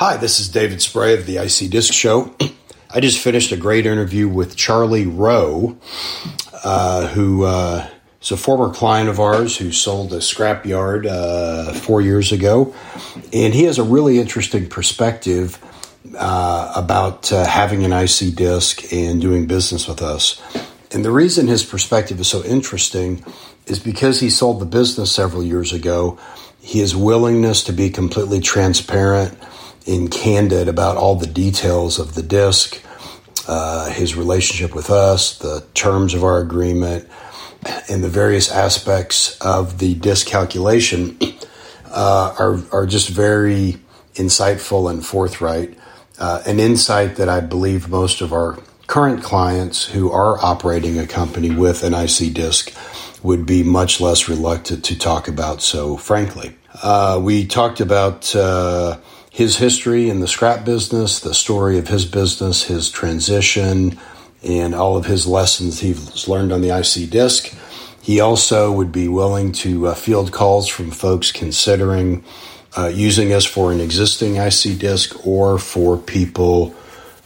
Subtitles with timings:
[0.00, 2.34] Hi, this is David Spray of the IC Disc Show.
[2.90, 5.76] I just finished a great interview with Charlie Rowe,
[6.64, 7.86] uh, who uh,
[8.22, 12.74] is a former client of ours who sold a scrapyard uh, four years ago.
[13.34, 15.58] And he has a really interesting perspective
[16.16, 20.40] uh, about uh, having an IC disc and doing business with us.
[20.92, 23.22] And the reason his perspective is so interesting
[23.66, 26.18] is because he sold the business several years ago.
[26.62, 29.36] His willingness to be completely transparent
[29.86, 32.82] and candid about all the details of the disc,
[33.48, 37.08] uh, his relationship with us, the terms of our agreement,
[37.88, 41.18] and the various aspects of the disc calculation
[41.90, 43.78] uh, are, are just very
[44.14, 45.76] insightful and forthright.
[46.18, 51.06] Uh, an insight that I believe most of our current clients who are operating a
[51.06, 52.74] company with an IC disc
[53.22, 56.56] would be much less reluctant to talk about so frankly.
[56.82, 58.98] Uh, we talked about uh,
[59.30, 63.98] his history in the scrap business, the story of his business, his transition,
[64.42, 67.54] and all of his lessons he's learned on the IC disc.
[68.02, 72.24] He also would be willing to uh, field calls from folks considering
[72.76, 76.74] uh, using us for an existing IC disc or for people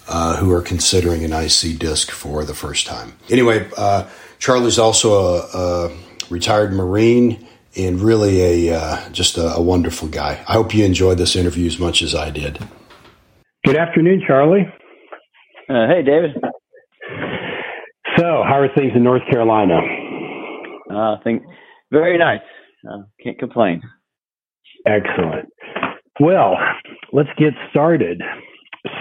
[0.08, 3.14] uh, who are considering an IC disc for the first time.
[3.30, 4.08] Anyway, uh,
[4.39, 5.96] Charlie's also a, a,
[6.30, 7.44] retired Marine
[7.77, 10.42] and really a uh, just a, a wonderful guy.
[10.48, 12.58] I hope you enjoyed this interview as much as I did.
[13.64, 14.67] Good afternoon, Charlie.
[15.69, 16.33] Uh, hey, David.
[18.17, 19.78] So, how are things in North Carolina?
[20.91, 21.42] Uh, I think
[21.91, 22.41] very nice.
[22.89, 23.83] Uh, can't complain.
[24.86, 25.48] Excellent.
[26.20, 26.56] Well,
[27.12, 28.22] let's get started.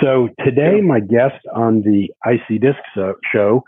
[0.02, 2.80] So today, my guest on the IC Disc
[3.32, 3.64] show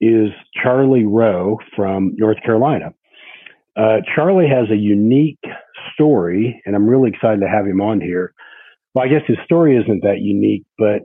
[0.00, 0.30] is
[0.62, 2.94] Charlie Rowe from North Carolina.
[3.78, 5.38] Uh, Charlie has a unique
[5.94, 8.32] story, and I'm really excited to have him on here.
[8.94, 11.02] Well, I guess his story isn't that unique, but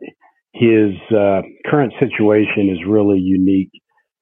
[0.53, 3.71] his uh, current situation is really unique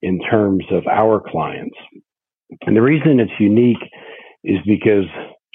[0.02, 1.77] in terms of our clients.
[2.65, 3.77] And the reason it's unique
[4.43, 5.05] is because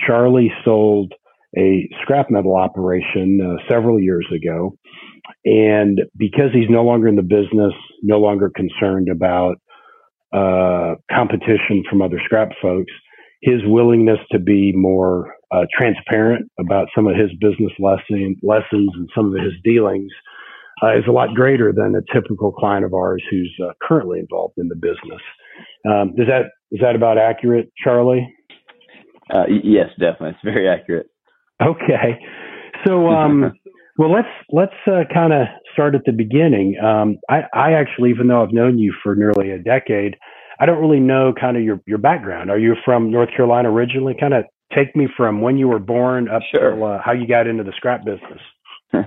[0.06, 1.12] Charlie sold
[1.56, 4.76] a scrap metal operation uh, several years ago.
[5.44, 7.72] And because he's no longer in the business,
[8.02, 9.56] no longer concerned about
[10.32, 12.92] uh, competition from other scrap folks,
[13.42, 19.08] his willingness to be more uh, transparent about some of his business lesson, lessons and
[19.14, 20.10] some of his dealings
[20.82, 24.54] uh, is a lot greater than a typical client of ours who's uh, currently involved
[24.58, 25.22] in the business.
[25.88, 28.28] Um, is that is that about accurate, Charlie?
[29.32, 30.30] Uh, yes, definitely.
[30.30, 31.06] It's very accurate.
[31.62, 32.20] Okay.
[32.86, 33.52] So, um,
[33.98, 36.78] well, let's let's uh, kind of start at the beginning.
[36.78, 40.16] Um, I, I actually, even though I've known you for nearly a decade,
[40.60, 42.50] I don't really know kind of your your background.
[42.50, 44.14] Are you from North Carolina originally?
[44.18, 46.74] Kind of take me from when you were born up sure.
[46.74, 48.40] to uh, how you got into the scrap business.
[48.92, 49.02] All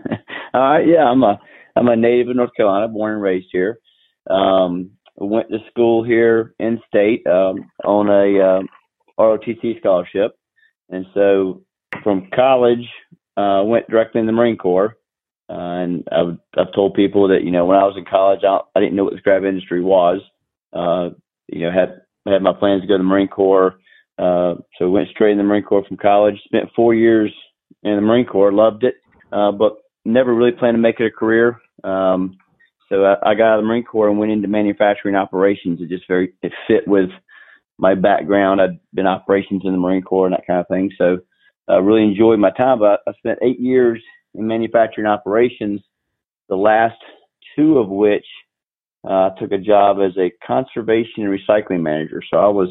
[0.53, 0.87] right.
[0.87, 1.39] Yeah, I'm a
[1.75, 3.79] I'm a native of North Carolina, born and raised here.
[4.29, 8.69] Um, went to school here in state um, on a um,
[9.19, 10.31] ROTC scholarship,
[10.89, 11.61] and so
[12.03, 12.87] from college,
[13.39, 14.97] uh, went directly in the Marine Corps.
[15.49, 18.59] Uh, and I've, I've told people that, you know, when I was in college, I,
[18.75, 20.21] I didn't know what the scrap industry was.
[20.73, 21.15] Uh,
[21.47, 22.01] you know, had,
[22.31, 23.79] had my plans to go to the Marine Corps.
[24.17, 27.33] Uh, so went straight in the Marine Corps from college, spent four years
[27.83, 28.95] in the Marine Corps, loved it,
[29.31, 31.57] uh, but never really planned to make it a career.
[31.83, 32.37] Um,
[32.89, 35.79] so I, I got out of the Marine Corps and went into manufacturing operations.
[35.81, 37.09] It just very, it fit with
[37.77, 38.61] my background.
[38.61, 40.91] I'd been operations in the Marine Corps and that kind of thing.
[40.97, 41.19] So
[41.69, 42.79] I really enjoyed my time.
[42.79, 44.01] But I spent eight years
[44.35, 45.81] in manufacturing operations,
[46.47, 46.97] the last
[47.55, 48.25] two of which
[49.07, 52.21] uh, took a job as a conservation and recycling manager.
[52.29, 52.69] So I was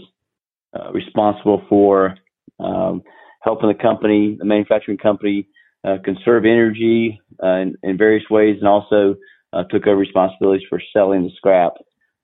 [0.79, 2.17] uh, responsible for
[2.61, 3.03] um,
[3.43, 5.49] helping the company, the manufacturing company,
[5.85, 9.15] uh, conserve energy uh, in, in, various ways, and also
[9.53, 11.75] uh, took over responsibilities for selling the scrap.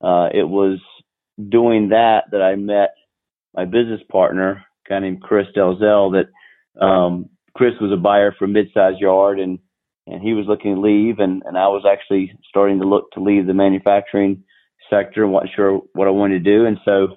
[0.03, 0.79] Uh, it was
[1.49, 2.95] doing that that I met
[3.55, 6.27] my business partner, a guy named Chris Delzell, that
[6.81, 9.59] um, Chris was a buyer for a mid-sized yard, and
[10.07, 13.21] and he was looking to leave, and and I was actually starting to look to
[13.21, 14.45] leave the manufacturing
[14.91, 17.09] sector and wasn't sure what I wanted to do, and so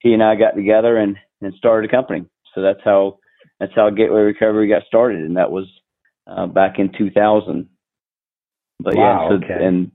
[0.00, 2.24] he and I got together and and started a company.
[2.54, 3.18] So that's how
[3.60, 5.66] that's how Gateway Recovery got started, and that was
[6.26, 7.68] uh, back in 2000.
[8.80, 9.64] But wow, yeah, so, okay.
[9.64, 9.92] and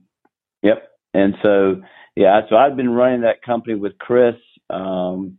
[0.62, 1.82] yep, and so
[2.16, 4.36] yeah, so I've been running that company with Chris
[4.70, 5.38] um,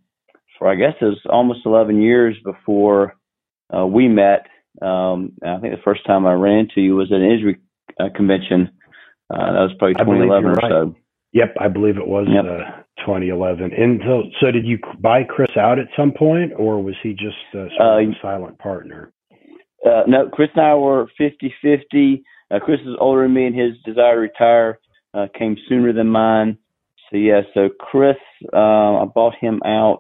[0.58, 3.16] for I guess it was almost 11 years before
[3.76, 4.48] uh, we met.
[4.82, 7.58] Um, I think the first time I ran into you was at an ISRI
[8.00, 8.72] uh, convention.
[9.30, 10.72] Uh, that was probably 2011 or right.
[10.72, 10.96] so.
[11.34, 12.46] Yep, I believe it was yep.
[12.46, 13.72] uh, 2011.
[13.74, 17.38] And so, so did you buy Chris out at some point, or was he just
[17.54, 19.12] uh, sort of a silent partner?
[19.86, 22.24] Uh, no, Chris and I were 50-50.
[22.52, 24.80] Uh, Chris is older than me, and his desire to retire
[25.14, 26.58] uh, came sooner than mine.
[27.10, 28.18] So yeah, so Chris,
[28.54, 30.00] uh, I bought him out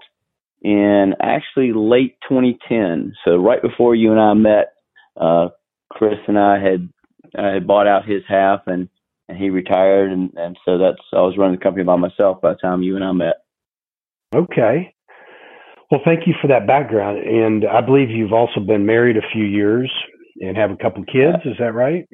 [0.62, 3.14] in actually late 2010.
[3.26, 4.74] So right before you and I met,
[5.20, 5.50] uh,
[5.90, 6.90] Chris and I had
[7.38, 8.90] I had bought out his half, and
[9.28, 12.52] and he retired, and and so that's I was running the company by myself by
[12.52, 13.36] the time you and I met.
[14.36, 14.94] Okay.
[15.92, 19.44] Well, thank you for that background, and I believe you've also been married a few
[19.44, 19.92] years
[20.40, 21.44] and have a couple kids.
[21.46, 22.08] Is that right?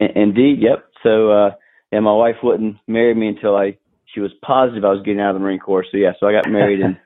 [0.00, 0.58] Indeed.
[0.60, 0.84] Yep.
[1.02, 1.50] So, uh,
[1.92, 3.78] and my wife wouldn't marry me until I
[4.12, 5.84] she was positive I was getting out of the Marine Corps.
[5.90, 6.96] So yeah, so I got married in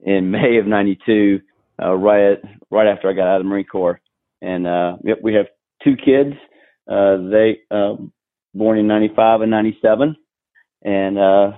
[0.00, 1.40] in May of '92,
[1.82, 2.38] uh, right
[2.70, 4.00] right after I got out of the Marine Corps,
[4.40, 5.46] and uh, yep, we have
[5.82, 6.34] two kids.
[6.90, 7.94] Uh, they uh,
[8.54, 10.16] born in '95 and '97,
[10.82, 11.52] and uh,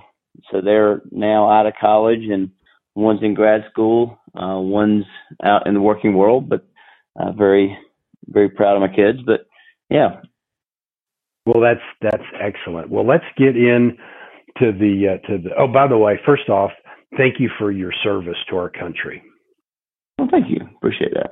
[0.51, 2.51] so they're now out of college, and
[2.95, 5.05] one's in grad school, uh, one's
[5.43, 6.49] out in the working world.
[6.49, 6.65] But
[7.19, 7.77] uh, very
[8.27, 9.19] very proud of my kids.
[9.25, 9.47] But
[9.89, 10.21] yeah.
[11.45, 12.89] Well, that's that's excellent.
[12.89, 13.97] Well, let's get in
[14.59, 15.49] to the uh, to the.
[15.57, 16.71] Oh, by the way, first off,
[17.17, 19.21] thank you for your service to our country.
[20.17, 20.67] Well, thank you.
[20.77, 21.31] Appreciate that.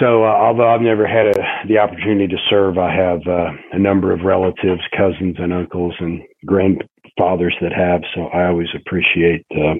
[0.00, 3.78] So, uh, although I've never had a, the opportunity to serve, I have uh, a
[3.78, 8.00] number of relatives, cousins, and uncles and grandfathers that have.
[8.14, 9.74] So, I always appreciate uh,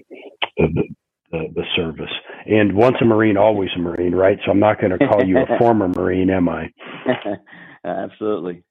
[0.57, 0.83] the,
[1.33, 2.13] the, the service.
[2.47, 4.39] And once a Marine, always a Marine, right?
[4.45, 6.71] So, I'm not going to call you a former Marine, am I?
[7.85, 8.63] Absolutely.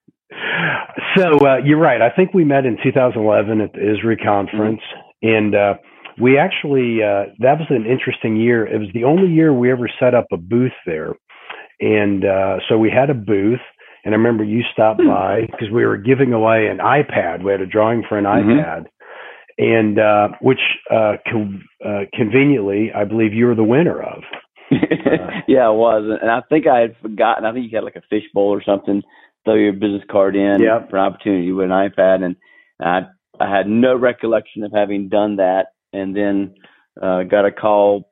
[1.15, 2.01] So uh, you're right.
[2.01, 5.02] I think we met in 2011 at the ISRI conference, mm-hmm.
[5.23, 5.73] And uh,
[6.21, 8.67] we actually uh, that was an interesting year.
[8.67, 11.15] It was the only year we ever set up a booth there,
[11.79, 13.61] and uh, so we had a booth.
[14.05, 15.09] And I remember you stopped mm-hmm.
[15.09, 17.41] by because we were giving away an iPad.
[17.41, 18.59] We had a drawing for an mm-hmm.
[18.59, 18.85] iPad,
[19.57, 20.59] and uh, which
[20.91, 24.23] uh, co- conveniently, I believe you were the winner of.
[25.47, 27.45] yeah, it was, and I think I had forgotten.
[27.45, 29.03] I think you had like a fishbowl or something
[29.45, 30.89] throw your business card in yep.
[30.89, 32.35] for an opportunity with an iPad, and
[32.81, 33.07] I
[33.39, 36.55] I had no recollection of having done that, and then
[37.01, 38.09] uh, got a call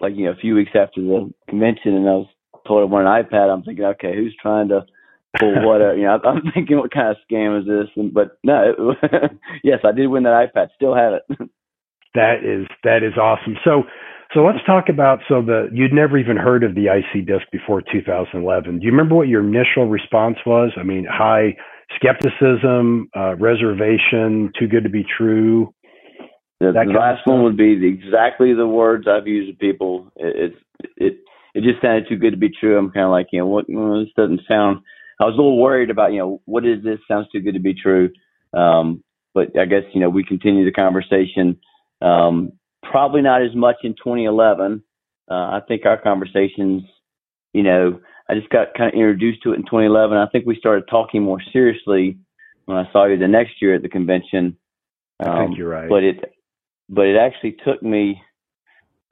[0.00, 2.28] like you know a few weeks after the convention, and I was
[2.66, 3.52] told I want an iPad.
[3.52, 4.84] I'm thinking, okay, who's trying to
[5.38, 5.80] pull what?
[5.96, 7.88] you know, I'm thinking, what kind of scam is this?
[7.96, 9.30] And, but no, it,
[9.64, 10.68] yes, I did win that iPad.
[10.74, 11.22] Still have it.
[12.14, 13.56] that is that is awesome.
[13.64, 13.82] So
[14.32, 17.82] so let's talk about so the you'd never even heard of the IC disc before
[17.82, 18.78] 2011.
[18.78, 20.72] Do you remember what your initial response was?
[20.76, 21.56] I mean, high
[21.96, 25.74] skepticism, uh, reservation, too good to be true.
[26.60, 30.12] The, the last one would be the, exactly the words I've used to people.
[30.16, 31.18] It, it it
[31.54, 32.78] it just sounded too good to be true.
[32.78, 34.78] I'm kind of like, you know, what well, this doesn't sound.
[35.20, 36.98] I was a little worried about, you know, what is this?
[37.06, 38.10] Sounds too good to be true.
[38.52, 39.04] Um,
[39.34, 41.58] but I guess you know we continue the conversation.
[42.00, 42.52] Um,
[42.82, 44.82] probably not as much in 2011.
[45.30, 46.82] Uh, I think our conversations,
[47.54, 50.18] you know, I just got kind of introduced to it in 2011.
[50.18, 52.18] I think we started talking more seriously
[52.66, 54.58] when I saw you the next year at the convention.
[55.20, 55.88] Um, I think you're right.
[55.88, 56.34] But it,
[56.88, 58.20] but it actually took me.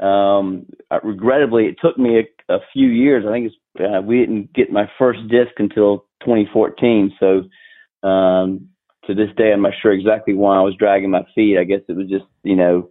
[0.00, 0.67] Um,
[1.05, 3.25] regrettably, it took me a, a few years.
[3.27, 7.12] I think it's uh, we didn't get my first disc until 2014.
[7.21, 8.69] So um,
[9.06, 11.59] to this day, I'm not sure exactly why I was dragging my feet.
[11.59, 12.91] I guess it was just you know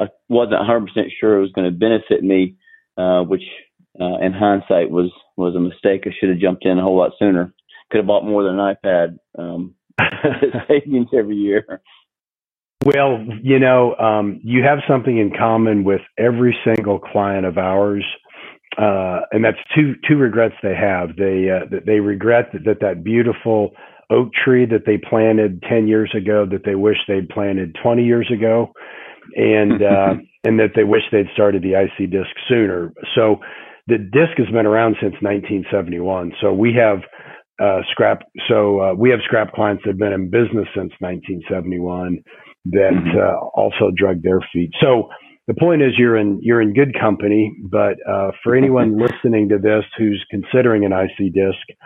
[0.00, 0.86] I wasn't 100%
[1.18, 2.56] sure it was going to benefit me,
[2.96, 3.42] uh, which
[4.00, 6.04] uh, in hindsight was was a mistake.
[6.06, 7.52] I should have jumped in a whole lot sooner.
[7.90, 9.18] Could have bought more than an iPad.
[9.38, 9.74] Um,
[10.68, 11.80] savings every year.
[12.84, 18.04] Well, you know, um, you have something in common with every single client of ours,
[18.78, 21.16] uh, and that's two two regrets they have.
[21.16, 23.72] They uh, they regret that, that that beautiful
[24.10, 28.30] oak tree that they planted ten years ago that they wish they'd planted twenty years
[28.32, 28.72] ago
[29.34, 32.92] and uh, and that they wish they'd started the IC disc sooner.
[33.14, 33.40] So
[33.86, 36.32] the disc has been around since 1971.
[36.40, 36.98] So we have
[37.62, 38.22] uh, scrap.
[38.48, 42.18] So uh, we have scrap clients that have been in business since 1971
[42.66, 43.16] that mm-hmm.
[43.16, 44.70] uh, also drug their feet.
[44.80, 45.08] So
[45.46, 47.54] the point is you're in you're in good company.
[47.70, 51.78] But uh, for anyone listening to this who's considering an IC disc.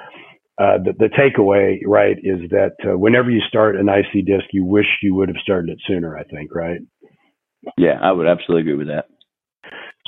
[0.59, 4.63] Uh, the, the, takeaway, right, is that uh, whenever you start an IC disc, you
[4.63, 6.19] wish you would have started it sooner.
[6.19, 6.81] I think, right?
[7.79, 9.07] Yeah, I would absolutely agree with that.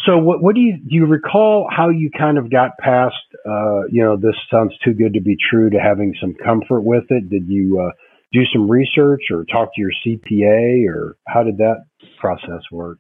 [0.07, 0.97] So, what, what do you do?
[0.97, 3.15] You recall how you kind of got past?
[3.47, 5.71] Uh, you know, this sounds too good to be true.
[5.71, 7.31] To having some comfort with it.
[7.31, 7.93] Did you uh,
[8.33, 11.85] do some research or talk to your CPA, or how did that
[12.21, 12.99] process work?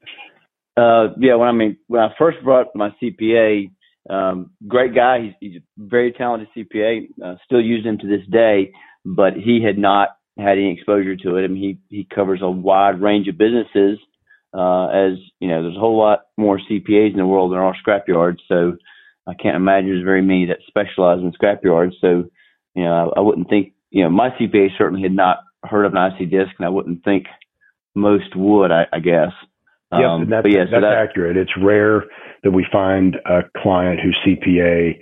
[0.76, 3.70] Uh, yeah, when I mean when I first brought my CPA,
[4.08, 5.22] um, great guy.
[5.22, 7.08] He's, he's a very talented CPA.
[7.22, 8.72] Uh, still use him to this day,
[9.04, 11.44] but he had not had any exposure to it.
[11.44, 13.98] I mean, he he covers a wide range of businesses
[14.54, 17.74] uh, as you know, there's a whole lot more CPAs in the world than are
[17.86, 18.38] scrapyards.
[18.48, 18.76] So
[19.26, 21.96] I can't imagine there's very many that specialize in scrap yards.
[22.00, 22.24] So,
[22.74, 25.94] you know, I, I wouldn't think, you know, my CPA certainly had not heard of
[25.94, 27.26] an IC disc, and I wouldn't think
[27.94, 29.32] most would, I, I guess.
[29.92, 31.36] Yep, um, that's, yeah, so that's that, accurate.
[31.36, 32.04] It's rare
[32.42, 34.98] that we find a client whose CPA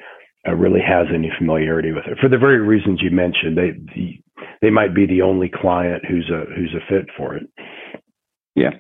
[0.49, 3.57] uh, really has any familiarity with it for the very reasons you mentioned.
[3.57, 4.21] They the,
[4.63, 7.45] they might be the only client who's a who's a fit for it.
[8.57, 8.71] Yeah,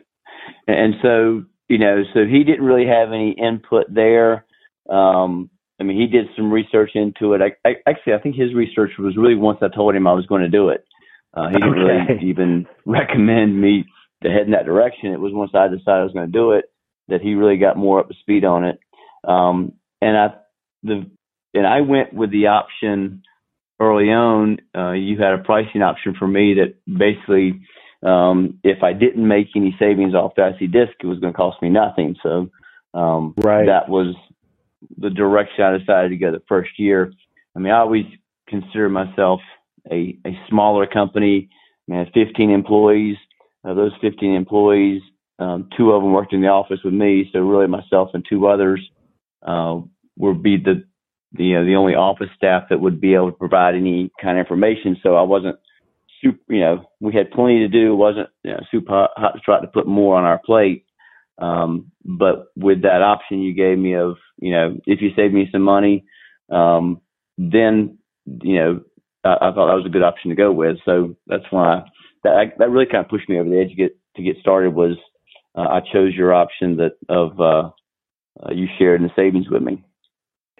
[0.67, 4.45] and so you know, so he didn't really have any input there.
[4.91, 7.41] Um, I mean, he did some research into it.
[7.41, 10.27] I, I, actually, I think his research was really once I told him I was
[10.27, 10.85] going to do it.
[11.33, 12.13] Uh, he didn't okay.
[12.13, 13.85] really even recommend me
[14.25, 15.13] to head in that direction.
[15.13, 16.65] It was once I decided I was going to do it
[17.07, 18.81] that he really got more up to speed on it.
[19.27, 20.29] Um, and I,
[20.83, 21.09] the,
[21.55, 23.23] and I went with the option
[23.81, 24.59] early on.
[24.77, 27.61] Uh, you had a pricing option for me that basically
[28.03, 31.37] um, if I didn't make any savings off the IC disc, it was going to
[31.37, 32.17] cost me nothing.
[32.23, 32.51] So
[32.95, 33.67] um, right.
[33.67, 34.15] that was
[34.97, 37.13] the direction I decided to go the first year.
[37.55, 38.07] I mean, I always
[38.49, 39.41] consider myself
[39.91, 41.51] a, a smaller company.
[41.89, 43.17] I, mean, I had 15 employees.
[43.63, 45.03] Uh, those 15 employees,
[45.39, 47.29] um, two of them worked in the office with me.
[47.33, 48.81] So really myself and two others
[49.47, 49.81] uh,
[50.17, 50.85] would be the,
[51.33, 54.39] the, you know, the only office staff that would be able to provide any kind
[54.39, 54.97] of information.
[55.03, 55.57] So I wasn't–
[56.23, 57.93] super, you know, we had plenty to do.
[57.93, 60.85] It wasn't you know, super hot, hot to try to put more on our plate.
[61.39, 65.49] Um, but with that option you gave me of, you know, if you save me
[65.51, 66.05] some money,
[66.51, 67.01] um,
[67.39, 68.81] then, you know,
[69.25, 70.77] I, I thought that was a good option to go with.
[70.85, 71.85] So that's why
[72.25, 74.75] that, that really kind of pushed me over the edge to get, to get started
[74.75, 74.97] was,
[75.57, 77.71] uh, I chose your option that of, uh,
[78.43, 79.85] uh, you shared in the savings with me.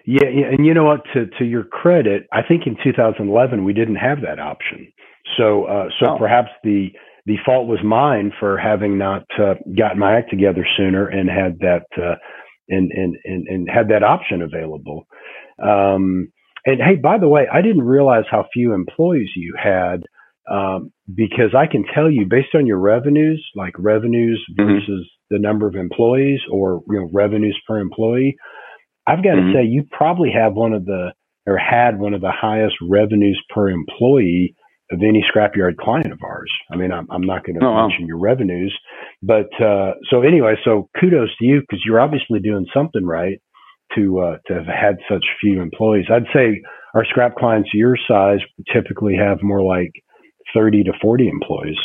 [0.05, 1.01] Yeah, and you know what?
[1.13, 4.91] To to your credit, I think in 2011 we didn't have that option.
[5.37, 6.17] So, uh, so oh.
[6.17, 6.89] perhaps the
[7.25, 11.59] the fault was mine for having not uh, gotten my act together sooner and had
[11.59, 12.15] that uh,
[12.67, 15.05] and, and and and had that option available.
[15.61, 16.31] Um,
[16.65, 20.03] and hey, by the way, I didn't realize how few employees you had
[20.49, 24.69] um, because I can tell you based on your revenues, like revenues mm-hmm.
[24.69, 28.35] versus the number of employees or you know revenues per employee.
[29.07, 29.53] I've got mm-hmm.
[29.53, 31.13] to say you probably have one of the
[31.47, 34.55] or had one of the highest revenues per employee
[34.91, 36.51] of any scrapyard client of ours.
[36.71, 38.07] I mean, I'm, I'm not going to oh, mention wow.
[38.07, 38.77] your revenues,
[39.21, 43.41] but uh, so anyway, so kudos to you because you're obviously doing something right
[43.95, 46.05] to uh, to have had such few employees.
[46.11, 46.61] I'd say
[46.93, 48.39] our scrap clients your size
[48.73, 49.91] typically have more like
[50.53, 51.77] 30 to 40 employees.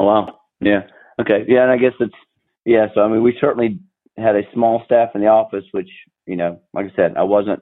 [0.00, 0.38] Oh, wow.
[0.60, 0.82] Yeah.
[1.20, 1.44] Okay.
[1.48, 2.14] Yeah, and I guess it's
[2.64, 2.86] yeah.
[2.94, 3.80] So I mean, we certainly
[4.16, 5.88] had a small staff in the office, which
[6.26, 7.60] you know, like I said, I wasn't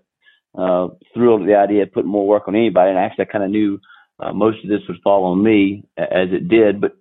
[0.57, 3.45] uh, thrilled with the idea of putting more work on anybody, and actually, I kind
[3.45, 3.79] of knew
[4.21, 6.93] uh, most of this would fall on me as it did, but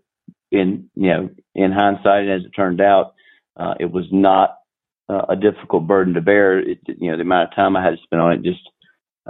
[0.52, 3.14] in you know in hindsight, as it turned out,
[3.58, 4.58] uh, it was not
[5.10, 6.60] uh, a difficult burden to bear.
[6.60, 8.62] It, you know the amount of time I had to spend on it just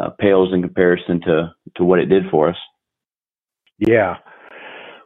[0.01, 2.57] uh, pales in comparison to to what it did for us.
[3.79, 4.17] Yeah.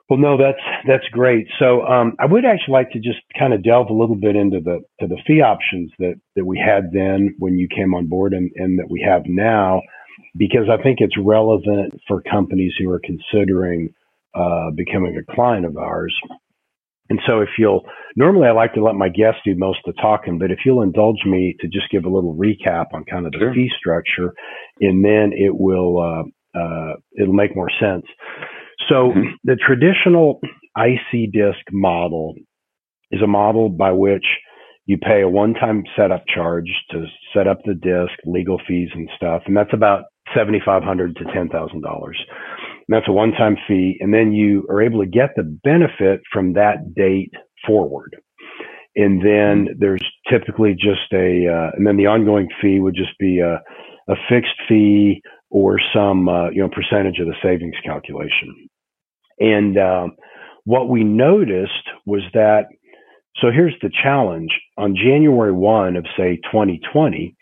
[0.09, 1.47] Well, no, that's that's great.
[1.59, 4.61] So um, I would actually like to just kind of delve a little bit into
[4.61, 8.35] the to the fee options that that we had then when you came on board
[8.35, 9.81] and, and that we have now
[10.37, 13.89] because I think it's relevant for companies who are considering
[14.35, 16.15] uh, becoming a client of ours.
[17.09, 17.83] And so, if you'll,
[18.17, 20.81] normally I like to let my guests do most of the talking, but if you'll
[20.81, 23.53] indulge me to just give a little recap on kind of the sure.
[23.53, 24.33] fee structure,
[24.81, 28.05] and then it will uh, uh, it'll make more sense.
[28.89, 29.29] So, mm-hmm.
[29.45, 30.39] the traditional
[30.77, 32.35] IC disc model
[33.11, 34.25] is a model by which
[34.85, 39.43] you pay a one-time setup charge to set up the disc, legal fees and stuff,
[39.45, 40.03] and that's about
[40.35, 42.11] 7,500 to $10,000.
[42.89, 43.97] That's a one time fee.
[43.99, 47.31] And then you are able to get the benefit from that date
[47.65, 48.15] forward.
[48.95, 53.39] And then there's typically just a, uh, and then the ongoing fee would just be
[53.39, 53.61] a,
[54.11, 58.69] a fixed fee or some, uh, you know, percentage of the savings calculation.
[59.39, 60.15] And, um,
[60.65, 61.71] what we noticed
[62.05, 62.65] was that,
[63.37, 67.36] so here's the challenge on January 1 of say 2020,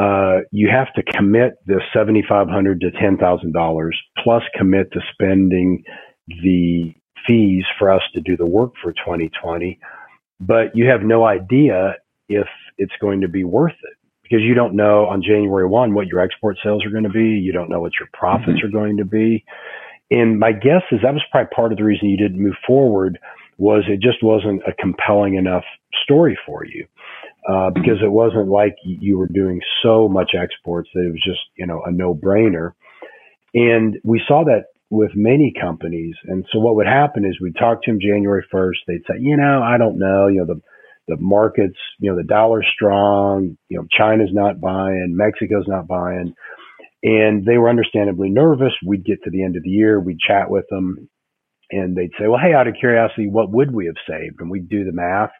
[0.00, 4.90] uh, you have to commit the seventy five hundred to ten thousand dollars plus commit
[4.92, 5.84] to spending
[6.42, 6.94] the
[7.26, 9.78] fees for us to do the work for 2020,
[10.40, 11.96] but you have no idea
[12.30, 12.46] if
[12.78, 16.20] it's going to be worth it because you don't know on January 1 what your
[16.20, 17.24] export sales are going to be.
[17.24, 18.66] You don't know what your profits mm-hmm.
[18.68, 19.44] are going to be.
[20.10, 23.18] And my guess is that was probably part of the reason you didn't move forward
[23.58, 25.64] was it just wasn't a compelling enough
[26.02, 26.86] story for you
[27.48, 31.40] uh, because it wasn't like you were doing so much exports that it was just
[31.56, 32.72] you know a no brainer.
[33.54, 36.16] And we saw that with many companies.
[36.24, 38.76] And so what would happen is we'd talk to them January 1st.
[38.86, 40.60] They'd say, you know, I don't know, you know, the,
[41.06, 46.34] the markets, you know, the dollar's strong, you know, China's not buying, Mexico's not buying.
[47.02, 48.72] And they were understandably nervous.
[48.84, 51.08] We'd get to the end of the year, we'd chat with them,
[51.70, 54.40] and they'd say, Well, hey, out of curiosity, what would we have saved?
[54.40, 55.30] And we'd do the math.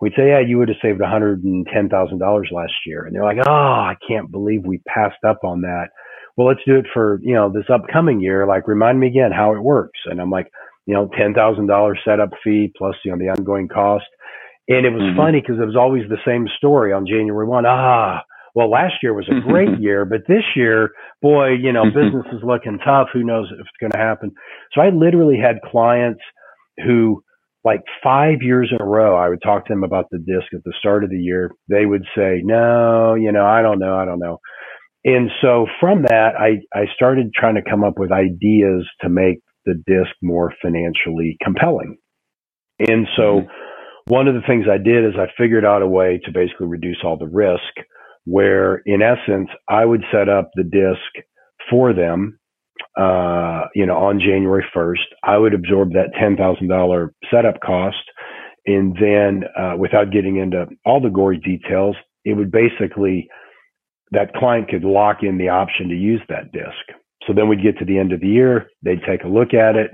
[0.00, 3.04] We'd say, Yeah, you would have saved $110,000 last year.
[3.04, 5.88] And they're like, Oh, I can't believe we passed up on that.
[6.36, 8.46] Well, let's do it for, you know, this upcoming year.
[8.46, 9.98] Like, remind me again how it works.
[10.06, 10.48] And I'm like,
[10.86, 14.06] you know, $10,000 setup fee plus, you know, the ongoing cost.
[14.68, 15.16] And it was mm-hmm.
[15.16, 17.64] funny because it was always the same story on January 1.
[17.66, 18.22] Ah,
[18.54, 20.90] well, last year was a great year, but this year,
[21.22, 23.08] boy, you know, business is looking tough.
[23.12, 24.32] Who knows if it's going to happen?
[24.72, 26.20] So I literally had clients
[26.84, 27.22] who,
[27.64, 30.64] like five years in a row, I would talk to them about the disc at
[30.64, 31.50] the start of the year.
[31.68, 33.96] They would say, no, you know, I don't know.
[33.96, 34.38] I don't know.
[35.04, 39.38] And so from that, I, I started trying to come up with ideas to make
[39.64, 41.96] the disc more financially compelling.
[42.78, 44.12] And so mm-hmm.
[44.12, 46.98] one of the things I did is I figured out a way to basically reduce
[47.04, 47.86] all the risk
[48.28, 51.26] where in essence, I would set up the disc
[51.70, 52.38] for them,
[52.96, 55.06] uh, you know, on January 1st.
[55.24, 57.96] I would absorb that $10,000 setup cost.
[58.66, 63.28] And then, uh, without getting into all the gory details, it would basically,
[64.12, 66.98] that client could lock in the option to use that disc.
[67.26, 69.76] So then we'd get to the end of the year, they'd take a look at
[69.76, 69.92] it,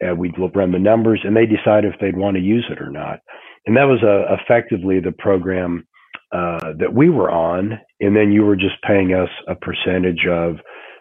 [0.00, 2.90] and we'd run the numbers, and they decide if they'd want to use it or
[2.90, 3.20] not.
[3.66, 5.86] And that was uh, effectively the program
[6.32, 10.56] uh, that we were on, and then you were just paying us a percentage of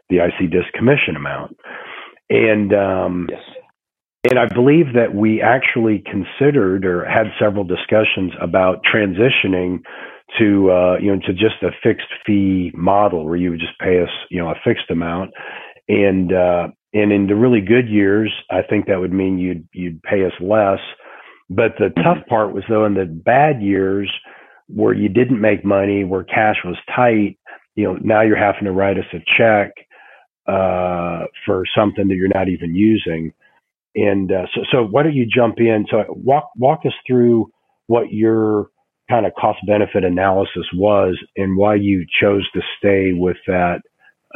[0.09, 1.57] the IC disc commission amount.
[2.29, 3.41] And um, yes.
[4.29, 9.79] and I believe that we actually considered or had several discussions about transitioning
[10.39, 14.01] to uh, you know to just a fixed fee model where you would just pay
[14.01, 15.31] us you know a fixed amount
[15.87, 20.03] and uh, and in the really good years I think that would mean you'd you'd
[20.03, 20.79] pay us less
[21.49, 24.11] but the tough part was though in the bad years
[24.67, 27.37] where you didn't make money where cash was tight
[27.75, 29.71] you know now you're having to write us a check
[30.47, 33.33] uh, for something that you're not even using
[33.95, 37.49] and uh, so so why don't you jump in so walk walk us through
[37.87, 38.69] what your
[39.09, 43.79] kind of cost benefit analysis was and why you chose to stay with that,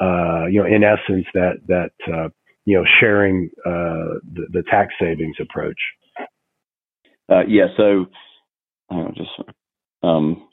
[0.02, 2.30] uh, you know, in essence, that, that, uh,
[2.66, 5.80] you know, sharing, uh, the, the tax savings approach.
[7.30, 7.68] Uh, yeah.
[7.76, 8.06] So,
[8.90, 9.30] on, just,
[10.04, 10.48] um,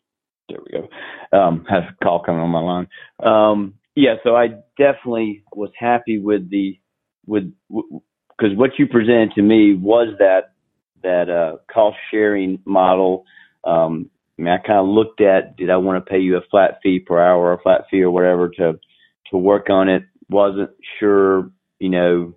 [0.49, 1.39] there we go.
[1.39, 2.89] Um, have a call coming on my line.
[3.23, 4.15] Um, yeah.
[4.23, 6.79] So I definitely was happy with the,
[7.27, 10.53] with, because what you presented to me was that,
[11.03, 13.25] that, uh, cost sharing model,
[13.65, 14.09] um,
[14.39, 16.79] I mean, I kind of looked at, did I want to pay you a flat
[16.81, 18.79] fee per hour or a flat fee or whatever to,
[19.33, 20.05] to work on it?
[20.31, 22.35] Wasn't sure, you know,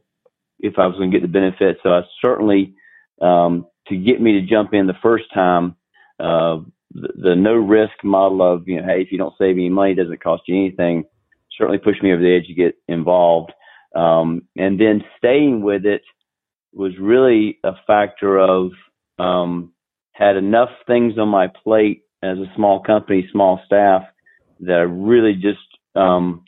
[0.59, 1.77] if I was going to get the benefit.
[1.83, 2.73] So I certainly,
[3.21, 5.75] um, to get me to jump in the first time,
[6.19, 6.57] uh,
[6.93, 9.91] the, the no risk model of, you know, hey, if you don't save any money,
[9.91, 11.03] it doesn't cost you anything,
[11.61, 13.51] certainly pushed me over the edge to get involved.
[13.95, 16.01] Um, and then staying with it
[16.73, 18.71] was really a factor of,
[19.19, 19.73] um,
[20.13, 24.03] had enough things on my plate as a small company, small staff,
[24.61, 25.59] that I really just
[25.95, 26.43] um,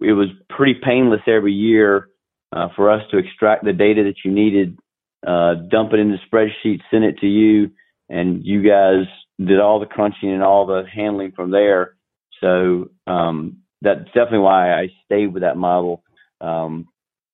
[0.00, 2.08] it was pretty painless every year
[2.52, 4.78] uh, for us to extract the data that you needed,
[5.26, 7.70] uh, dump it into spreadsheets, send it to you,
[8.08, 9.06] and you guys
[9.38, 11.94] did all the crunching and all the handling from there.
[12.40, 16.02] So um, that's definitely why I stayed with that model.
[16.40, 16.88] Um,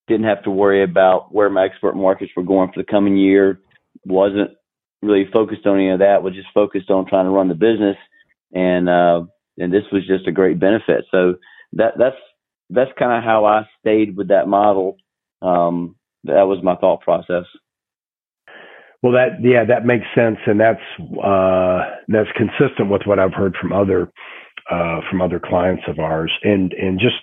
[0.09, 3.61] didn't have to worry about where my export markets were going for the coming year.
[4.05, 4.51] wasn't
[5.03, 6.23] really focused on any of that.
[6.23, 7.97] Was just focused on trying to run the business,
[8.53, 9.23] and uh,
[9.59, 11.07] and this was just a great benefit.
[11.11, 11.35] So
[11.75, 12.17] that that's
[12.71, 14.97] that's kind of how I stayed with that model.
[15.43, 17.45] Um, that was my thought process.
[19.03, 20.81] Well, that yeah, that makes sense, and that's
[21.23, 24.11] uh, that's consistent with what I've heard from other
[24.71, 26.33] uh, from other clients of ours.
[26.43, 27.17] And and just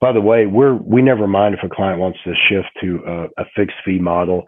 [0.00, 3.42] by the way, we're we never mind if a client wants to shift to a,
[3.42, 4.44] a fixed fee model,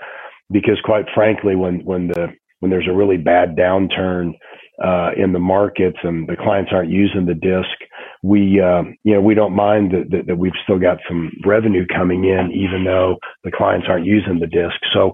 [0.51, 2.29] because quite frankly, when when the
[2.61, 4.33] when there's a really bad downturn
[4.83, 7.77] uh, in the markets and the clients aren't using the disc,
[8.23, 11.87] we uh, you know we don't mind that, that, that, we've still got some revenue
[11.87, 14.77] coming in, even though the clients aren't using the disc.
[14.93, 15.13] So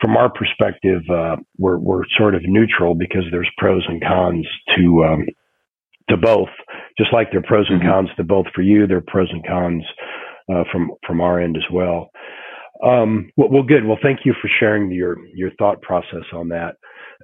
[0.00, 5.04] from our perspective, uh, we're we're sort of neutral because there's pros and cons to
[5.04, 5.26] um,
[6.10, 6.48] to both.
[6.98, 7.90] Just like there are pros and mm-hmm.
[7.90, 9.84] cons to both for you, there are pros and cons
[10.52, 12.10] uh, from from our end as well.
[12.84, 13.84] Um, well, well, good.
[13.84, 16.76] Well, thank you for sharing your your thought process on that.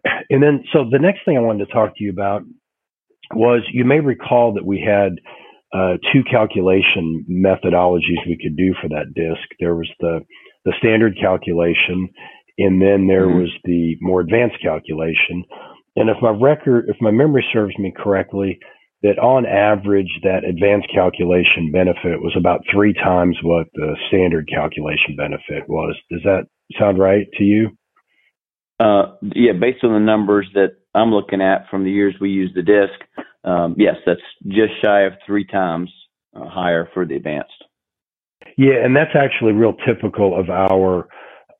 [0.28, 2.42] And then, so the next thing I wanted to talk to you about
[3.32, 5.12] was you may recall that we had
[5.72, 9.48] uh, two calculation methodologies we could do for that disc.
[9.60, 10.20] There was the
[10.64, 12.08] the standard calculation,
[12.58, 13.40] and then there mm-hmm.
[13.40, 15.44] was the more advanced calculation.
[15.96, 18.58] and if my record, if my memory serves me correctly,
[19.04, 25.14] that on average that advanced calculation benefit was about three times what the standard calculation
[25.14, 25.94] benefit was.
[26.10, 26.46] Does that
[26.80, 27.76] sound right to you?
[28.80, 32.50] Uh, yeah, based on the numbers that I'm looking at from the years we use
[32.54, 32.98] the disc,
[33.44, 35.90] um, yes, that's just shy of three times
[36.34, 37.52] uh, higher for the advanced.
[38.56, 41.08] Yeah, and that's actually real typical of our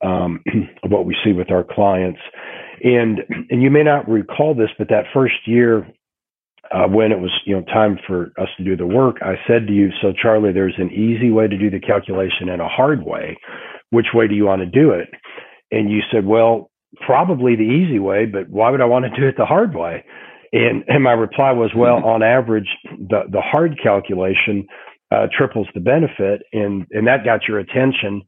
[0.03, 0.43] um,
[0.83, 2.19] of what we see with our clients.
[2.83, 3.19] And
[3.51, 5.87] and you may not recall this, but that first year
[6.71, 9.67] uh, when it was you know time for us to do the work, I said
[9.67, 13.03] to you, so Charlie, there's an easy way to do the calculation and a hard
[13.03, 13.37] way.
[13.91, 15.09] Which way do you want to do it?
[15.71, 16.71] And you said, well,
[17.05, 20.03] probably the easy way, but why would I want to do it the hard way?
[20.51, 24.65] And and my reply was, well, on average, the the hard calculation
[25.11, 28.21] uh, triples the benefit, and and that got your attention.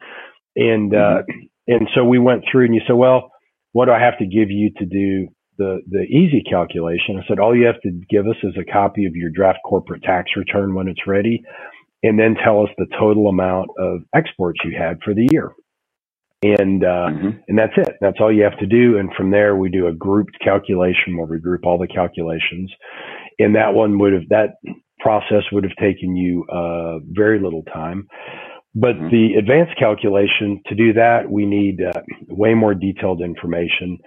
[0.56, 1.40] And uh, mm-hmm.
[1.68, 3.32] and so we went through, and you said, well,
[3.72, 7.20] what do I have to give you to do the the easy calculation?
[7.22, 10.04] I said, all you have to give us is a copy of your draft corporate
[10.04, 11.44] tax return when it's ready,
[12.04, 15.52] and then tell us the total amount of exports you had for the year.
[16.44, 17.30] And uh, mm-hmm.
[17.48, 17.96] and that's it.
[18.00, 18.98] That's all you have to do.
[18.98, 22.72] And from there, we do a grouped calculation where we group all the calculations.
[23.40, 24.50] And that one would have that
[25.00, 28.08] process would have taken you uh, very little time.
[28.76, 29.10] But mm-hmm.
[29.10, 33.98] the advanced calculation, to do that, we need uh, way more detailed information.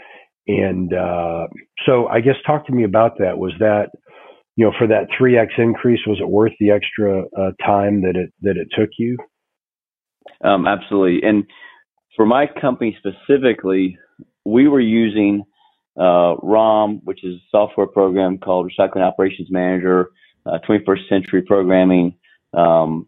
[0.47, 1.47] And uh,
[1.87, 3.39] so I guess talk to me about that.
[3.39, 3.91] Was that,
[4.57, 8.33] you know, for that 3X increase, was it worth the extra uh, time that it,
[8.43, 9.17] that it took you?
[10.43, 11.27] Um, absolutely.
[11.27, 11.45] And
[12.17, 13.99] for my company specifically,
[14.45, 15.45] we were using
[15.99, 20.11] uh, ROM, which is a software program called Recycling Operations Manager.
[20.47, 22.15] Uh, 21st Century Programming
[22.55, 23.07] um,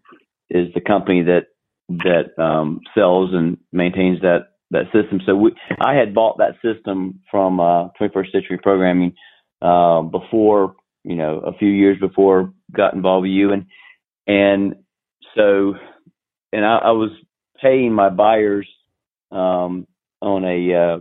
[0.50, 1.46] is the company that
[1.88, 5.20] that um, sells and maintains that that system.
[5.24, 9.14] So we, I had bought that system from uh, 21st Century Programming
[9.61, 13.66] uh, before, you know, a few years before got involved with you, and
[14.26, 14.74] and
[15.37, 15.74] so
[16.52, 17.11] and I, I was
[17.61, 18.68] paying my buyers
[19.30, 19.87] um,
[20.20, 21.00] on a uh,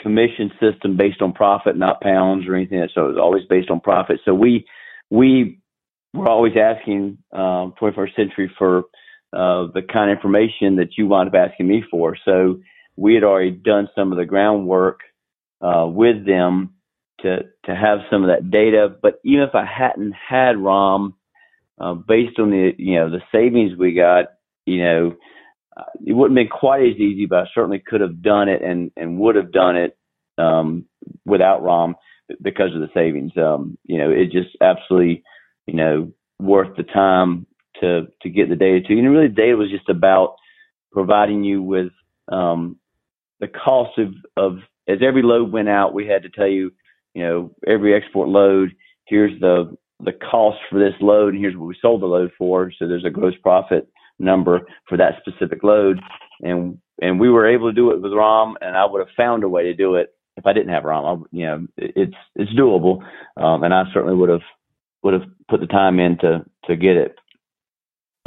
[0.00, 2.86] commission system based on profit, not pounds or anything.
[2.94, 4.20] So it was always based on profit.
[4.24, 4.66] So we
[5.10, 5.60] we
[6.14, 8.84] were always asking um, 21st Century for
[9.32, 12.16] uh, the kind of information that you wound up asking me for.
[12.24, 12.60] So
[12.98, 15.00] we had already done some of the groundwork
[15.60, 16.74] uh, with them
[17.20, 18.88] to to have some of that data.
[19.00, 21.14] But even if I hadn't had ROM,
[21.80, 24.26] uh, based on the you know the savings we got,
[24.66, 25.16] you know,
[26.04, 28.90] it wouldn't have been quite as easy, but I certainly could have done it and
[28.96, 29.96] and would have done it
[30.36, 30.86] um,
[31.24, 31.94] without ROM
[32.42, 33.32] because of the savings.
[33.36, 35.22] Um, you know, it just absolutely
[35.66, 37.46] you know worth the time
[37.80, 38.98] to to get the data to you.
[38.98, 40.34] And really, the data was just about
[40.90, 41.92] providing you with
[42.30, 42.76] um,
[43.40, 46.72] the cost of of as every load went out, we had to tell you,
[47.14, 48.74] you know, every export load.
[49.06, 52.72] Here's the the cost for this load, and here's what we sold the load for.
[52.78, 56.00] So there's a gross profit number for that specific load,
[56.40, 59.44] and and we were able to do it with ROM, and I would have found
[59.44, 61.04] a way to do it if I didn't have ROM.
[61.04, 63.02] I, you know, it's it's doable,
[63.36, 64.42] um, and I certainly would have
[65.02, 67.16] would have put the time in to to get it.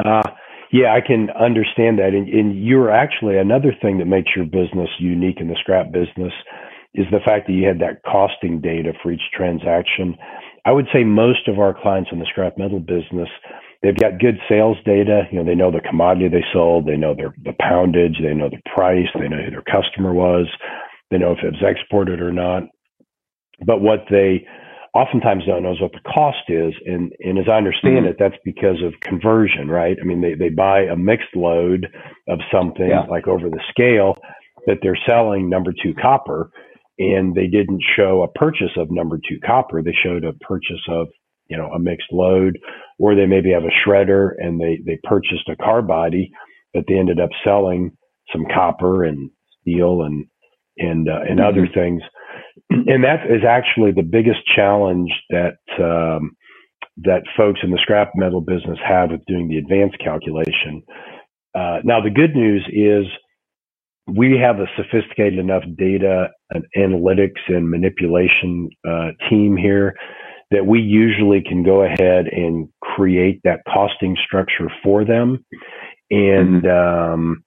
[0.04, 0.24] Uh,
[0.72, 2.14] yeah, I can understand that.
[2.14, 6.34] And, and you're actually another thing that makes your business unique in the scrap business
[6.94, 10.16] is the fact that you had that costing data for each transaction.
[10.66, 13.30] I would say most of our clients in the scrap metal business,
[13.82, 15.24] they've got good sales data.
[15.32, 18.50] You know, they know the commodity they sold, they know their the poundage, they know
[18.50, 20.48] the price, they know who their customer was,
[21.10, 22.64] they know if it was exported or not.
[23.66, 24.46] But what they
[24.94, 26.74] oftentimes don't know what the cost is.
[26.86, 28.08] And, and as I understand mm-hmm.
[28.08, 29.98] it, that's because of conversion, right?
[30.02, 31.88] I mean, they, they buy a mixed load
[32.28, 33.04] of something yeah.
[33.10, 34.18] like over the scale
[34.68, 36.52] that they're selling number two copper
[37.00, 39.82] and they didn't show a purchase of number two copper.
[39.82, 41.08] They showed a purchase of,
[41.48, 42.60] you know, a mixed load
[43.00, 46.32] or they maybe have a shredder and they, they purchased a car body,
[46.74, 47.92] but they ended up selling
[48.32, 50.26] some copper and steel and,
[50.78, 51.48] and, uh, and mm-hmm.
[51.48, 52.02] other things
[52.70, 56.32] and that is actually the biggest challenge that um,
[56.98, 60.84] that folks in the scrap metal business have with doing the advanced calculation.
[61.56, 63.06] Uh, now, the good news is
[64.08, 69.96] we have a sophisticated enough data and analytics and manipulation uh, team here
[70.52, 75.46] that we usually can go ahead and create that costing structure for them.
[76.10, 77.14] And mm-hmm.
[77.14, 77.44] um,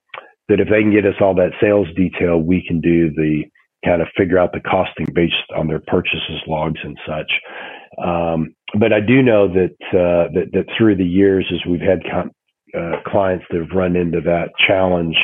[0.48, 3.44] that if they can get us all that sales detail, we can do the
[3.84, 7.32] kind of figure out the costing based on their purchases logs and such.
[8.04, 12.02] Um, but I do know that, uh, that, that through the years, as we've had
[12.10, 12.30] con-
[12.76, 15.16] uh, clients that have run into that challenge,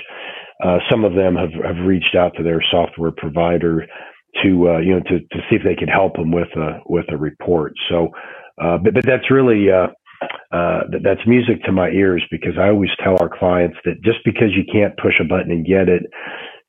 [0.65, 3.87] uh, some of them have, have reached out to their software provider
[4.43, 7.07] to uh, you know to to see if they could help them with a with
[7.11, 7.73] a report.
[7.89, 8.09] So,
[8.63, 9.89] uh, but but that's really uh,
[10.53, 14.51] uh, that's music to my ears because I always tell our clients that just because
[14.55, 16.03] you can't push a button and get it,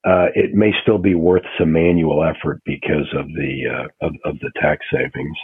[0.04, 4.40] uh, it may still be worth some manual effort because of the uh, of, of
[4.40, 5.38] the tax savings.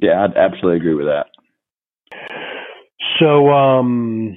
[0.00, 1.26] Yeah, I'd absolutely agree with that.
[3.20, 4.36] So, um,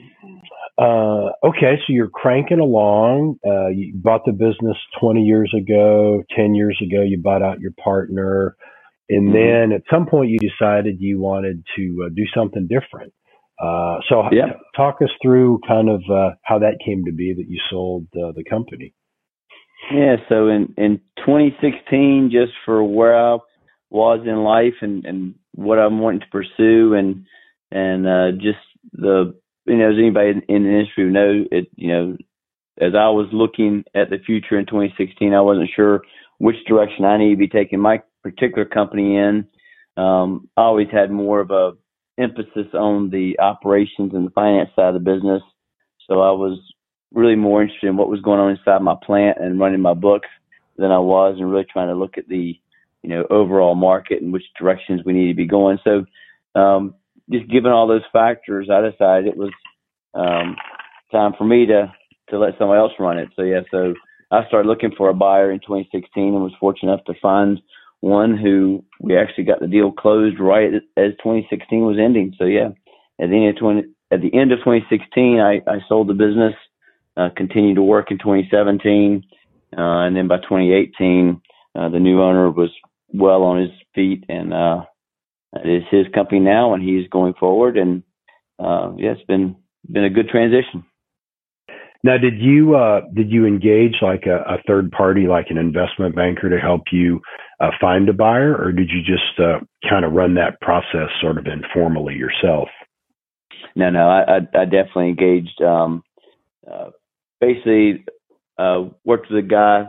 [0.78, 3.38] uh, okay, so you're cranking along.
[3.46, 7.72] Uh, you bought the business 20 years ago, 10 years ago, you bought out your
[7.84, 8.56] partner.
[9.10, 9.70] And mm-hmm.
[9.70, 13.14] then at some point you decided you wanted to uh, do something different.
[13.60, 14.54] Uh, so yeah.
[14.76, 18.32] talk us through kind of uh, how that came to be that you sold uh,
[18.36, 18.94] the company.
[19.92, 23.38] Yeah, so in, in 2016, just for where I
[23.90, 27.26] was in life and, and what I'm wanting to pursue and,
[27.72, 28.60] and uh, just
[28.94, 29.34] the
[29.68, 32.18] you know, as anybody in the industry would know, it, you know,
[32.80, 36.02] as I was looking at the future in 2016, I wasn't sure
[36.38, 39.48] which direction I needed to be taking my particular company in.
[39.98, 41.72] Um, I always had more of a
[42.18, 45.42] emphasis on the operations and the finance side of the business.
[46.08, 46.60] So I was
[47.14, 50.28] really more interested in what was going on inside my plant and running my books
[50.78, 52.60] than I was and really trying to look at the,
[53.02, 55.80] you know, overall market and which directions we need to be going.
[55.84, 56.06] So,
[56.60, 56.96] um,
[57.30, 59.52] just given all those factors, I decided it was
[60.14, 60.56] um,
[61.12, 61.94] time for me to
[62.30, 63.30] to let somebody else run it.
[63.36, 63.94] So yeah, so
[64.32, 67.62] I started looking for a buyer in 2016 and was fortunate enough to find
[68.02, 72.36] one who we actually got the deal closed right as 2016 was ending.
[72.38, 72.70] So yeah,
[73.20, 76.54] at the end of 20 at the end of 2016, I, I sold the business,
[77.18, 79.24] uh, continued to work in 2017,
[79.78, 81.42] uh, and then by 2018,
[81.76, 82.70] uh, the new owner was
[83.14, 84.82] well on his feet and uh,
[85.64, 87.78] it is his company now, and he's going forward.
[87.78, 88.04] And
[88.60, 89.56] uh, yeah, it's been
[89.90, 90.86] been a good transition.
[92.04, 96.16] Now, did you uh, did you engage like a, a, third party, like an investment
[96.16, 97.22] banker, to help you
[97.60, 101.38] uh, find a buyer, or did you just uh, kind of run that process sort
[101.38, 102.70] of informally yourself?
[103.76, 105.62] No, no, I, I, I definitely engaged.
[105.62, 106.04] Um,
[106.70, 106.90] uh,
[107.40, 108.06] basically,
[108.58, 109.86] uh, worked with a guy.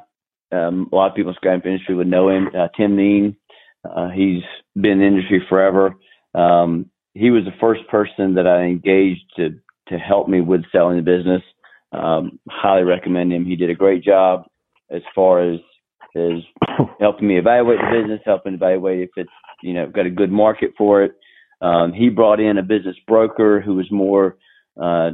[0.50, 3.36] Um, a lot of people in the scrap industry would know him, uh, Tim Neen.
[3.84, 4.42] Uh, he's
[4.74, 5.94] been in the industry forever.
[6.34, 9.50] Um, he was the first person that I engaged to
[9.88, 11.42] to help me with selling the business.
[11.92, 13.46] Um, highly recommend him.
[13.46, 14.44] He did a great job
[14.90, 15.60] as far as
[16.14, 16.42] as
[17.00, 19.30] helping me evaluate the business, helping evaluate if it's
[19.62, 21.12] you know got a good market for it.
[21.60, 24.36] Um, he brought in a business broker who was more
[24.80, 25.10] uh,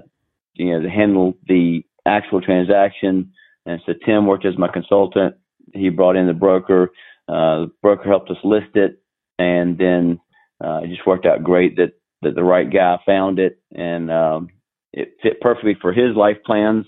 [0.55, 3.33] you know to handle the actual transaction,
[3.67, 5.37] and so Tim worked as my consultant.
[5.73, 6.90] He brought in the broker
[7.29, 9.01] uh, the broker helped us list it,
[9.38, 10.21] and then
[10.62, 14.49] uh, it just worked out great that that the right guy found it, and um,
[14.93, 16.87] it fit perfectly for his life plans.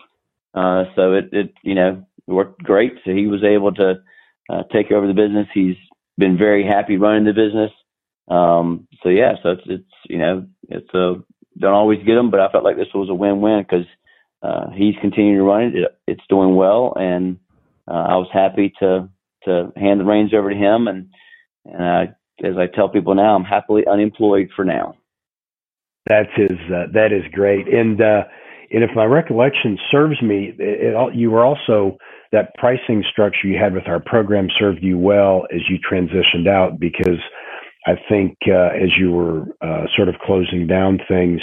[0.54, 2.94] Uh, so it, it, you know, worked great.
[3.04, 3.96] So he was able to
[4.48, 5.46] uh, take over the business.
[5.52, 5.76] He's
[6.16, 7.70] been very happy running the business.
[8.28, 11.16] Um, so yeah, so it's, it's, you know, it's a,
[11.58, 13.86] don't always get them, but I felt like this was a win-win because,
[14.42, 15.74] uh, he's continuing to run it.
[15.76, 16.94] it it's doing well.
[16.96, 17.38] And,
[17.88, 19.08] uh, I was happy to,
[19.44, 20.88] to hand the reins over to him.
[20.88, 21.08] And,
[21.64, 24.96] and uh, as I tell people now, I'm happily unemployed for now.
[26.08, 27.66] That is uh, that is great.
[27.66, 28.24] And uh,
[28.70, 31.98] and if my recollection serves me, it, it, you were also
[32.32, 36.78] that pricing structure you had with our program served you well as you transitioned out
[36.78, 37.18] because
[37.86, 41.40] I think uh, as you were uh, sort of closing down things,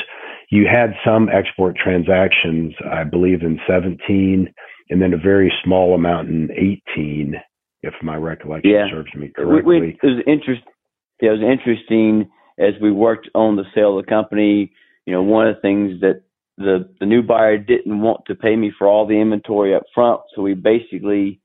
[0.54, 4.54] you had some export transactions, I believe in 17,
[4.90, 7.36] and then a very small amount in 18
[7.82, 8.86] if my recollection yeah.
[8.92, 9.64] serves me correctly.
[9.64, 10.74] We, we, it was interesting.
[11.20, 14.72] Yeah, it was interesting as we worked on the sale of the company.
[15.08, 16.22] You know, one of the things that
[16.58, 20.22] the the new buyer didn't want to pay me for all the inventory up front,
[20.36, 21.42] so we basically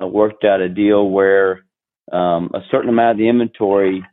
[0.00, 1.64] uh, worked out a deal where
[2.12, 4.04] um, a certain amount of the inventory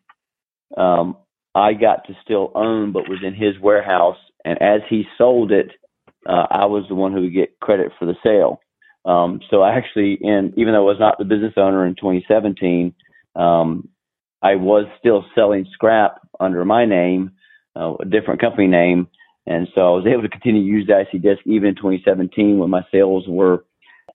[0.77, 1.15] um,
[1.53, 5.71] I got to still own, but was in his warehouse, and as he sold it,
[6.27, 8.61] uh, I was the one who would get credit for the sale.
[9.05, 12.93] Um, so I actually, in even though I was not the business owner in 2017,
[13.35, 13.89] um,
[14.41, 17.31] I was still selling scrap under my name,
[17.75, 19.07] uh, a different company name,
[19.47, 22.59] and so I was able to continue to use the IC disc even in 2017
[22.59, 23.65] when my sales were,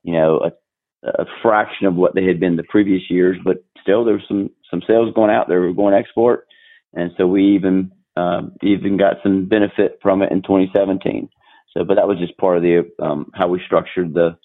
[0.03, 4.05] you know, a, a fraction of what they had been the previous years, but still
[4.05, 5.49] there was some some sales going out.
[5.49, 6.47] There, were going export,
[6.95, 11.29] and so we even um, even got some benefit from it in 2017.
[11.77, 14.39] So, but that was just part of the um, how we structured the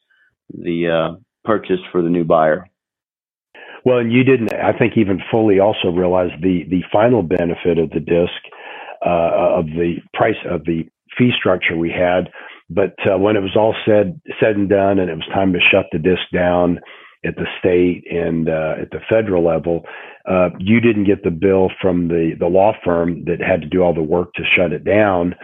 [0.50, 2.68] the uh, purchase for the new buyer.
[3.84, 7.90] Well, and you didn't, I think, even fully also realize the the final benefit of
[7.90, 8.42] the disc
[9.06, 10.84] uh, of the price of the
[11.18, 12.30] fee structure we had.
[12.70, 15.60] But uh, when it was all said said and done, and it was time to
[15.60, 16.80] shut the disc down,
[17.26, 19.84] at the state and uh, at the federal level,
[20.30, 23.82] uh, you didn't get the bill from the the law firm that had to do
[23.82, 25.36] all the work to shut it down.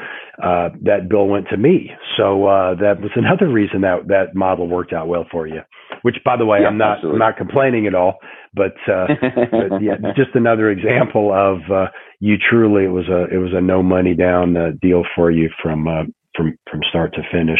[0.41, 4.67] Uh, that bill went to me, so uh, that was another reason that that model
[4.67, 5.61] worked out well for you.
[6.03, 7.15] Which, by the way, yeah, I'm not absolutely.
[7.15, 8.19] I'm not complaining at all,
[8.53, 9.07] but, uh,
[9.51, 11.87] but yeah, just another example of uh,
[12.19, 15.49] you truly it was a it was a no money down uh, deal for you
[15.61, 16.03] from uh,
[16.35, 17.59] from from start to finish.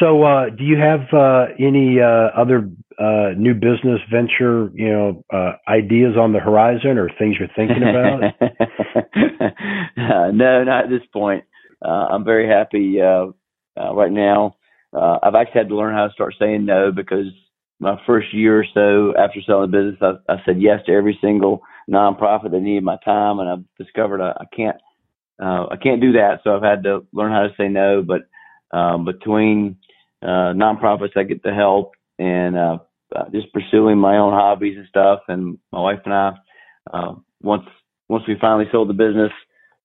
[0.00, 5.24] So, uh, do you have uh, any uh, other uh, new business venture, you know,
[5.32, 8.22] uh, ideas on the horizon or things you're thinking about?
[9.96, 11.44] Uh, no, not at this point.
[11.82, 14.56] I'm very happy right now.
[14.92, 17.26] I've actually had to learn how to start saying no because
[17.78, 21.18] my first year or so after selling the business, I, I said yes to every
[21.20, 24.76] single nonprofit that needed my time, and I've discovered I, I can't
[25.40, 26.40] I can't do that.
[26.44, 28.02] So I've had to learn how to say no.
[28.02, 28.22] But
[28.76, 29.76] um, between
[30.22, 32.78] uh, nonprofits I get to help and uh,
[33.14, 35.20] uh, just pursuing my own hobbies and stuff.
[35.28, 36.32] And my wife and I,
[36.92, 37.66] uh, once
[38.08, 39.32] once we finally sold the business,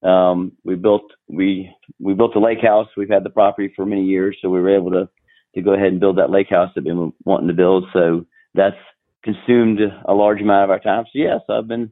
[0.03, 2.87] um, we built we we built a lake house.
[2.95, 5.09] We've had the property for many years, so we were able to
[5.55, 7.85] to go ahead and build that lake house that we've been wanting to build.
[7.93, 8.75] So that's
[9.23, 11.03] consumed a large amount of our time.
[11.05, 11.91] So yes, I've been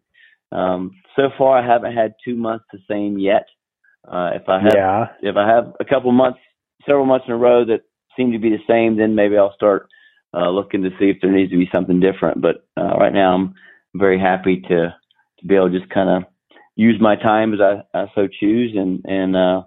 [0.52, 3.45] um, so far I haven't had two months the same yet.
[4.08, 5.06] Uh, if I have yeah.
[5.21, 6.39] if I have a couple months,
[6.86, 7.82] several months in a row that
[8.19, 9.88] seem to be the same, then maybe I'll start
[10.34, 12.41] uh, looking to see if there needs to be something different.
[12.41, 13.53] But uh, right now, I'm
[13.95, 14.93] very happy to
[15.39, 16.29] to be able to just kind of
[16.75, 19.63] use my time as I, I so choose and and uh,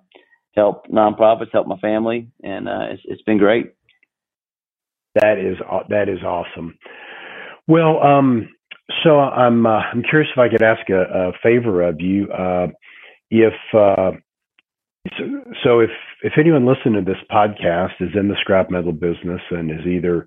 [0.55, 3.73] help nonprofits, help my family, and uh, it's it's been great.
[5.15, 5.57] That is
[5.89, 6.79] that is awesome.
[7.67, 8.49] Well, um,
[9.03, 12.31] so I'm uh, I'm curious if I could ask a, a favor of you.
[12.31, 12.69] Uh,
[13.31, 14.13] if uh,
[15.19, 15.25] so,
[15.63, 15.91] so if
[16.23, 20.27] if anyone listening to this podcast is in the scrap metal business and is either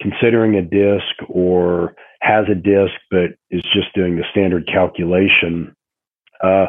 [0.00, 5.74] considering a disc or has a disc but is just doing the standard calculation,
[6.42, 6.66] uh,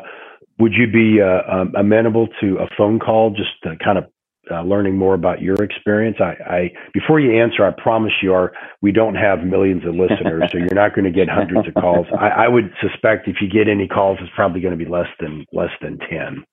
[0.60, 4.06] would you be uh, um, amenable to a phone call just to kind of
[4.52, 6.18] uh, learning more about your experience?
[6.20, 10.44] I, I, before you answer, I promise you, are we don't have millions of listeners,
[10.52, 12.08] so you're not going to get hundreds of calls.
[12.18, 15.08] I, I would suspect if you get any calls, it's probably going to be less
[15.20, 16.46] than less than ten.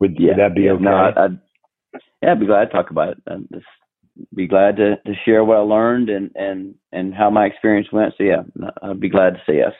[0.00, 0.84] Would, yeah, would that be yeah, okay?
[0.84, 1.40] No, I'd, I'd,
[2.22, 3.18] yeah, I'd be glad to talk about it.
[3.26, 3.66] I'd just
[4.34, 8.14] be glad to, to share what I learned and, and, and how my experience went.
[8.16, 8.42] So yeah,
[8.82, 9.72] I'd be glad to say yes.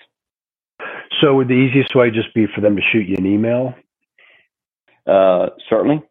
[1.21, 3.75] So would the easiest way just be for them to shoot you an email?
[5.07, 6.03] Uh, certainly.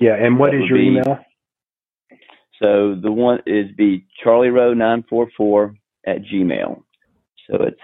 [0.00, 1.18] Yeah, and what is your be, email?
[2.60, 5.74] So the one is be Charlie Rowe nine four four
[6.06, 6.82] at Gmail.
[7.48, 7.80] So it's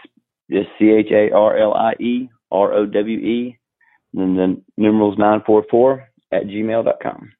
[0.50, 3.58] just C H A R L I E R O W E
[4.16, 7.32] and then numerals 944 at gmail.com.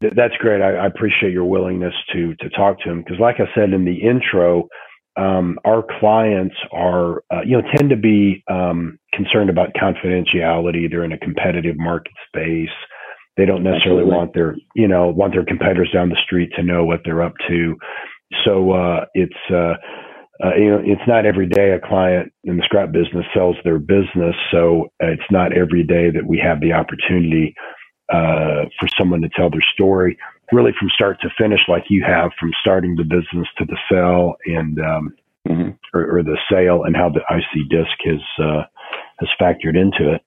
[0.00, 0.62] That's great.
[0.62, 3.84] I, I appreciate your willingness to to talk to him because, like I said in
[3.84, 4.68] the intro,
[5.16, 10.88] um, our clients are uh, you know tend to be um, concerned about confidentiality.
[10.88, 12.68] They're in a competitive market space.
[13.36, 14.16] They don't necessarily Absolutely.
[14.16, 17.34] want their you know want their competitors down the street to know what they're up
[17.48, 17.74] to.
[18.44, 19.74] So uh, it's uh,
[20.44, 23.78] uh, you know, it's not every day a client in the scrap business sells their
[23.78, 24.36] business.
[24.52, 27.54] So uh, it's not every day that we have the opportunity
[28.12, 30.16] uh, for someone to tell their story,
[30.52, 34.36] really from start to finish, like you have, from starting the business to the sale
[34.46, 35.14] and um,
[35.46, 35.70] mm-hmm.
[35.92, 38.62] or, or, the sale, and how the IC disc has uh,
[39.18, 40.22] has factored into it.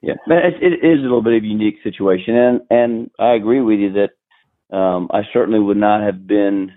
[0.00, 3.60] Yeah, it, it is a little bit of a unique situation, and and I agree
[3.62, 6.70] with you that um, I certainly would not have been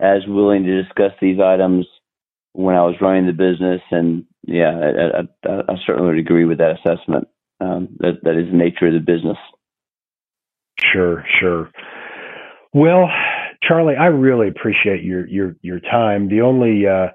[0.00, 1.86] as willing to discuss these items
[2.52, 3.80] when I was running the business.
[3.90, 7.28] And yeah, I, I, I certainly would agree with that assessment.
[7.60, 9.38] Um, that that is the nature of the business.
[10.92, 11.70] Sure, sure.
[12.74, 13.08] Well,
[13.62, 16.28] Charlie, I really appreciate your your your time.
[16.28, 17.08] The only uh,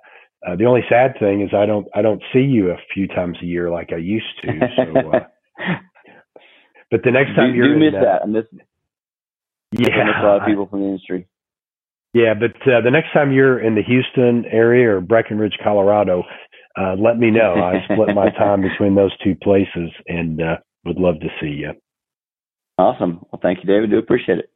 [0.48, 3.38] uh, the only sad thing is I don't I don't see you a few times
[3.42, 4.48] a year like I used to.
[4.76, 5.20] So, uh,
[6.92, 8.46] but the next time do, you're do miss in, that, I miss.
[9.74, 11.28] Yeah, I miss a lot of people from the industry.
[12.14, 16.24] Yeah, but uh, the next time you're in the Houston area or Breckenridge, Colorado,
[16.78, 17.54] uh, let me know.
[17.56, 21.72] I split my time between those two places and uh, would love to see you.
[22.78, 23.26] Awesome.
[23.32, 23.92] Well, thank you, David.
[23.92, 24.50] Do appreciate it.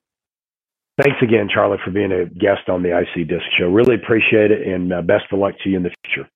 [1.02, 3.68] Thanks again, Charlie, for being a guest on the IC Disc Show.
[3.68, 6.30] Really appreciate it, and uh, best of luck to you in the future.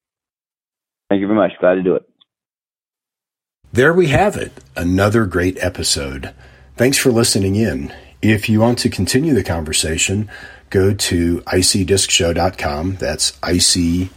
[1.10, 1.54] Thank you very much.
[1.60, 2.04] Glad to do it.
[3.72, 4.52] There we have it.
[4.76, 6.34] Another great episode.
[6.76, 7.94] Thanks for listening in.
[8.22, 10.30] If you want to continue the conversation,
[10.70, 12.96] go to icdiscshow.com.
[12.96, 14.10] That's ic-disc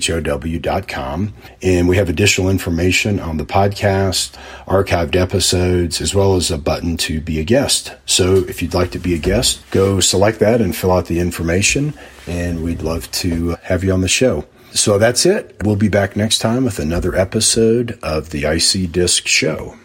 [0.00, 1.34] show.com.
[1.62, 6.96] And we have additional information on the podcast, archived episodes, as well as a button
[6.98, 7.94] to be a guest.
[8.06, 11.20] So if you'd like to be a guest, go select that and fill out the
[11.20, 11.94] information,
[12.26, 14.44] and we'd love to have you on the show.
[14.72, 15.56] So that's it.
[15.64, 19.76] We'll be back next time with another episode of the IC Disc Show.